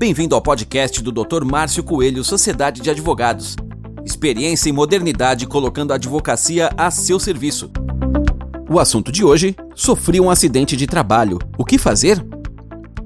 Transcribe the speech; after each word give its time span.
Bem-vindo 0.00 0.34
ao 0.34 0.40
podcast 0.40 1.02
do 1.02 1.12
Dr. 1.12 1.44
Márcio 1.44 1.82
Coelho, 1.82 2.24
Sociedade 2.24 2.80
de 2.80 2.88
Advogados. 2.88 3.54
Experiência 4.02 4.70
e 4.70 4.72
modernidade 4.72 5.46
colocando 5.46 5.92
a 5.92 5.96
advocacia 5.96 6.70
a 6.74 6.90
seu 6.90 7.20
serviço. 7.20 7.70
O 8.70 8.80
assunto 8.80 9.12
de 9.12 9.22
hoje: 9.22 9.54
sofri 9.74 10.18
um 10.18 10.30
acidente 10.30 10.74
de 10.74 10.86
trabalho. 10.86 11.38
O 11.58 11.66
que 11.66 11.76
fazer? 11.76 12.24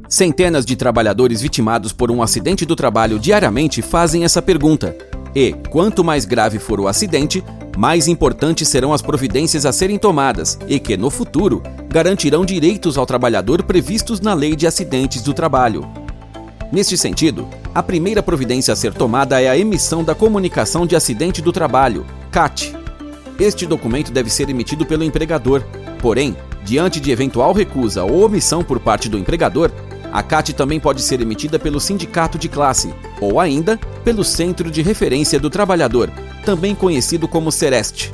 Centenas 0.08 0.64
de 0.64 0.76
trabalhadores 0.76 1.42
vitimados 1.42 1.92
por 1.92 2.12
um 2.12 2.22
acidente 2.22 2.64
do 2.64 2.76
trabalho 2.76 3.18
diariamente 3.18 3.82
fazem 3.82 4.22
essa 4.22 4.40
pergunta. 4.40 4.96
E, 5.34 5.52
quanto 5.70 6.04
mais 6.04 6.24
grave 6.24 6.60
for 6.60 6.78
o 6.78 6.86
acidente, 6.86 7.42
mais 7.76 8.06
importantes 8.06 8.68
serão 8.68 8.92
as 8.92 9.02
providências 9.02 9.66
a 9.66 9.72
serem 9.72 9.98
tomadas 9.98 10.56
e 10.68 10.78
que, 10.78 10.96
no 10.96 11.10
futuro, 11.10 11.60
garantirão 11.88 12.44
direitos 12.44 12.96
ao 12.96 13.04
trabalhador 13.04 13.64
previstos 13.64 14.20
na 14.20 14.32
Lei 14.32 14.54
de 14.54 14.64
Acidentes 14.64 15.22
do 15.22 15.34
Trabalho. 15.34 16.03
Neste 16.74 16.98
sentido, 16.98 17.48
a 17.72 17.80
primeira 17.84 18.20
providência 18.20 18.72
a 18.72 18.76
ser 18.76 18.92
tomada 18.92 19.40
é 19.40 19.48
a 19.48 19.56
emissão 19.56 20.02
da 20.02 20.12
Comunicação 20.12 20.84
de 20.84 20.96
Acidente 20.96 21.40
do 21.40 21.52
Trabalho, 21.52 22.04
CAT. 22.32 22.74
Este 23.38 23.64
documento 23.64 24.10
deve 24.10 24.28
ser 24.28 24.50
emitido 24.50 24.84
pelo 24.84 25.04
empregador, 25.04 25.62
porém, 26.00 26.36
diante 26.64 26.98
de 26.98 27.12
eventual 27.12 27.52
recusa 27.52 28.02
ou 28.02 28.24
omissão 28.24 28.64
por 28.64 28.80
parte 28.80 29.08
do 29.08 29.16
empregador, 29.16 29.70
a 30.12 30.20
CAT 30.20 30.52
também 30.52 30.80
pode 30.80 31.00
ser 31.00 31.20
emitida 31.20 31.60
pelo 31.60 31.78
sindicato 31.78 32.36
de 32.36 32.48
classe 32.48 32.92
ou 33.20 33.38
ainda 33.38 33.78
pelo 34.02 34.24
Centro 34.24 34.68
de 34.68 34.82
Referência 34.82 35.38
do 35.38 35.48
Trabalhador, 35.48 36.10
também 36.44 36.74
conhecido 36.74 37.28
como 37.28 37.52
CEREST. 37.52 38.12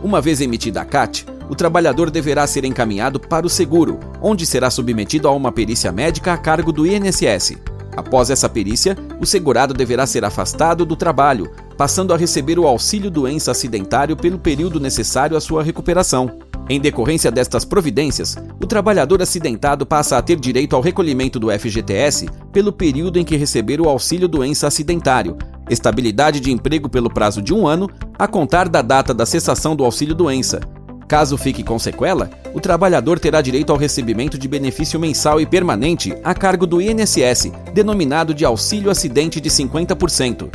Uma 0.00 0.20
vez 0.20 0.40
emitida 0.40 0.80
a 0.80 0.84
CAT, 0.84 1.26
o 1.50 1.56
trabalhador 1.56 2.08
deverá 2.08 2.46
ser 2.46 2.64
encaminhado 2.64 3.18
para 3.18 3.44
o 3.44 3.50
seguro, 3.50 3.98
onde 4.22 4.46
será 4.46 4.70
submetido 4.70 5.26
a 5.26 5.32
uma 5.32 5.50
perícia 5.50 5.90
médica 5.90 6.32
a 6.34 6.38
cargo 6.38 6.70
do 6.70 6.86
INSS. 6.86 7.56
Após 7.96 8.28
essa 8.28 8.48
perícia, 8.48 8.96
o 9.18 9.24
segurado 9.24 9.72
deverá 9.72 10.06
ser 10.06 10.24
afastado 10.24 10.84
do 10.84 10.94
trabalho, 10.94 11.50
passando 11.76 12.12
a 12.12 12.16
receber 12.16 12.58
o 12.58 12.66
auxílio 12.66 13.10
doença 13.10 13.50
acidentário 13.50 14.16
pelo 14.16 14.38
período 14.38 14.78
necessário 14.78 15.36
à 15.36 15.40
sua 15.40 15.62
recuperação. 15.62 16.38
Em 16.68 16.80
decorrência 16.80 17.30
destas 17.30 17.64
providências, 17.64 18.36
o 18.60 18.66
trabalhador 18.66 19.22
acidentado 19.22 19.86
passa 19.86 20.18
a 20.18 20.22
ter 20.22 20.38
direito 20.38 20.74
ao 20.74 20.82
recolhimento 20.82 21.38
do 21.38 21.48
FGTS 21.50 22.26
pelo 22.52 22.72
período 22.72 23.18
em 23.18 23.24
que 23.24 23.36
receber 23.36 23.80
o 23.80 23.88
auxílio 23.88 24.26
doença 24.26 24.66
acidentário, 24.66 25.36
estabilidade 25.70 26.40
de 26.40 26.50
emprego 26.50 26.88
pelo 26.88 27.08
prazo 27.08 27.40
de 27.40 27.54
um 27.54 27.66
ano, 27.66 27.88
a 28.18 28.26
contar 28.26 28.68
da 28.68 28.82
data 28.82 29.14
da 29.14 29.24
cessação 29.24 29.76
do 29.76 29.84
auxílio 29.84 30.14
doença, 30.14 30.60
Caso 31.08 31.38
fique 31.38 31.62
com 31.62 31.78
sequela, 31.78 32.28
o 32.52 32.60
trabalhador 32.60 33.20
terá 33.20 33.40
direito 33.40 33.70
ao 33.70 33.78
recebimento 33.78 34.36
de 34.36 34.48
benefício 34.48 34.98
mensal 34.98 35.40
e 35.40 35.46
permanente 35.46 36.12
a 36.24 36.34
cargo 36.34 36.66
do 36.66 36.80
INSS, 36.80 37.52
denominado 37.72 38.34
de 38.34 38.44
auxílio 38.44 38.90
acidente 38.90 39.40
de 39.40 39.48
50%. 39.48 40.48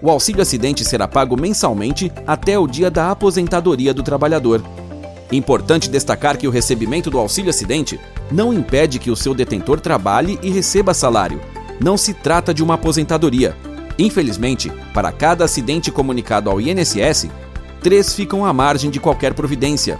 O 0.00 0.08
auxílio 0.08 0.42
acidente 0.42 0.84
será 0.84 1.08
pago 1.08 1.36
mensalmente 1.36 2.12
até 2.26 2.58
o 2.58 2.66
dia 2.66 2.90
da 2.90 3.10
aposentadoria 3.10 3.92
do 3.92 4.02
trabalhador. 4.02 4.62
Importante 5.32 5.88
destacar 5.88 6.36
que 6.36 6.46
o 6.46 6.50
recebimento 6.50 7.10
do 7.10 7.18
auxílio 7.18 7.50
acidente 7.50 7.98
não 8.30 8.52
impede 8.52 8.98
que 8.98 9.10
o 9.10 9.16
seu 9.16 9.34
detentor 9.34 9.80
trabalhe 9.80 10.38
e 10.42 10.50
receba 10.50 10.94
salário. 10.94 11.40
Não 11.80 11.96
se 11.96 12.14
trata 12.14 12.52
de 12.54 12.62
uma 12.62 12.74
aposentadoria. 12.74 13.56
Infelizmente, 13.98 14.70
para 14.94 15.10
cada 15.10 15.44
acidente 15.44 15.90
comunicado 15.90 16.50
ao 16.50 16.60
INSS, 16.60 17.28
três 17.82 18.14
ficam 18.14 18.46
à 18.46 18.52
margem 18.52 18.90
de 18.90 19.00
qualquer 19.00 19.34
providência. 19.34 19.98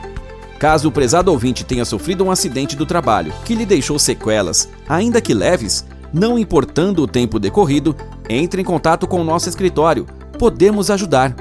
Caso 0.59 0.89
o 0.89 0.93
prezado 0.93 1.33
ouvinte 1.33 1.65
tenha 1.65 1.85
sofrido 1.85 2.25
um 2.25 2.31
acidente 2.31 2.77
do 2.77 2.87
trabalho 2.87 3.33
que 3.45 3.55
lhe 3.55 3.67
deixou 3.67 3.99
sequelas, 3.99 4.69
ainda 4.89 5.21
que 5.21 5.35
leves, 5.35 5.85
não 6.13 6.39
importando 6.39 7.03
o 7.03 7.09
tempo 7.09 7.41
decorrido, 7.41 7.97
entre 8.29 8.63
em 8.63 8.65
contato 8.65 9.07
com 9.07 9.21
o 9.21 9.25
nosso 9.25 9.49
escritório. 9.49 10.07
Podemos 10.39 10.91
ajudar. 10.91 11.35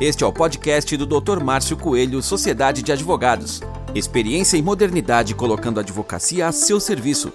Este 0.00 0.24
é 0.24 0.26
o 0.26 0.32
podcast 0.32 0.96
do 0.96 1.06
Dr. 1.06 1.40
Márcio 1.40 1.76
Coelho, 1.76 2.20
Sociedade 2.20 2.82
de 2.82 2.90
Advogados. 2.90 3.62
Experiência 3.94 4.56
e 4.56 4.62
modernidade 4.62 5.34
colocando 5.34 5.78
a 5.78 5.82
advocacia 5.82 6.48
a 6.48 6.52
seu 6.52 6.80
serviço. 6.80 7.32